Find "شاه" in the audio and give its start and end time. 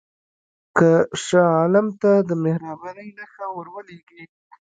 1.25-1.49